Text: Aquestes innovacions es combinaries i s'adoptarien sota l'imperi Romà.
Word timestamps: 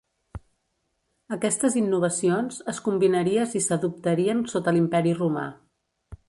Aquestes 1.35 1.75
innovacions 1.81 2.57
es 2.73 2.79
combinaries 2.87 3.53
i 3.61 3.63
s'adoptarien 3.67 4.43
sota 4.55 4.75
l'imperi 4.79 5.15
Romà. 5.21 5.47